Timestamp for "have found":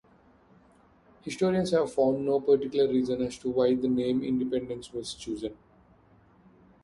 1.69-2.25